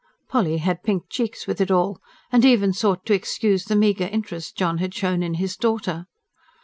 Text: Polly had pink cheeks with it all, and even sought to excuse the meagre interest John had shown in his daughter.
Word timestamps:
Polly 0.27 0.57
had 0.57 0.81
pink 0.81 1.09
cheeks 1.09 1.45
with 1.45 1.61
it 1.61 1.69
all, 1.69 2.01
and 2.31 2.43
even 2.43 2.73
sought 2.73 3.05
to 3.05 3.13
excuse 3.13 3.65
the 3.65 3.75
meagre 3.75 4.07
interest 4.11 4.55
John 4.57 4.79
had 4.79 4.95
shown 4.95 5.21
in 5.21 5.35
his 5.35 5.55
daughter. 5.55 6.07